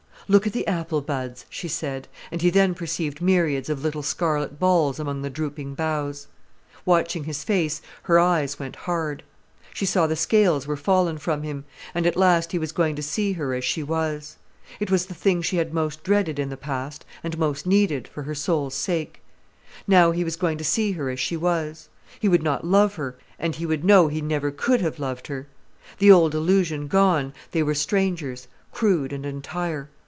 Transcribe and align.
"Look 0.27 0.47
at 0.47 0.53
the 0.53 0.65
apple 0.65 1.01
buds," 1.01 1.45
she 1.49 1.67
said, 1.67 2.07
and 2.31 2.41
he 2.41 2.49
then 2.51 2.73
perceived 2.73 3.21
myriads 3.21 3.67
of 3.67 3.83
little 3.83 4.01
scarlet 4.01 4.57
balls 4.57 4.97
among 4.97 5.23
the 5.23 5.29
drooping 5.29 5.73
boughs. 5.75 6.27
Watching 6.85 7.25
his 7.25 7.43
face, 7.43 7.81
her 8.03 8.17
eyes 8.17 8.57
went 8.57 8.77
hard. 8.77 9.23
She 9.73 9.85
saw 9.85 10.07
the 10.07 10.15
scales 10.15 10.65
were 10.65 10.77
fallen 10.77 11.17
from 11.17 11.43
him, 11.43 11.65
and 11.93 12.07
at 12.07 12.15
last 12.15 12.53
he 12.53 12.57
was 12.59 12.71
going 12.71 12.95
to 12.95 13.03
see 13.03 13.33
her 13.33 13.53
as 13.53 13.65
she 13.65 13.83
was. 13.83 14.37
It 14.79 14.89
was 14.89 15.07
the 15.07 15.13
thing 15.13 15.41
she 15.41 15.57
had 15.57 15.73
most 15.73 16.01
dreaded 16.01 16.39
in 16.39 16.47
the 16.47 16.55
past, 16.55 17.03
and 17.25 17.37
most 17.37 17.65
needed, 17.67 18.07
for 18.07 18.23
her 18.23 18.35
soul's 18.35 18.73
sake. 18.75 19.19
Now 19.85 20.11
he 20.11 20.23
was 20.23 20.37
going 20.37 20.57
to 20.59 20.63
see 20.63 20.93
her 20.93 21.09
as 21.09 21.19
she 21.19 21.35
was. 21.35 21.89
He 22.21 22.29
would 22.29 22.41
not 22.41 22.63
love 22.65 22.95
her, 22.95 23.17
and 23.37 23.55
he 23.57 23.65
would 23.65 23.83
know 23.83 24.07
he 24.07 24.21
never 24.21 24.49
could 24.49 24.79
have 24.79 24.97
loved 24.97 25.27
her. 25.27 25.47
The 25.97 26.09
old 26.09 26.33
illusion 26.33 26.87
gone, 26.87 27.33
they 27.51 27.63
were 27.63 27.75
strangers, 27.75 28.47
crude 28.71 29.11
and 29.11 29.25
entire. 29.25 29.89